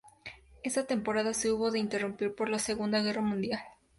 Esa 0.63 0.87
temporada 0.87 1.31
se 1.35 1.51
hubo 1.51 1.69
de 1.69 1.77
interrumpir 1.77 2.33
por 2.33 2.49
la 2.49 2.57
Segunda 2.57 3.03
Guerra 3.03 3.21
Mundial. 3.21 3.61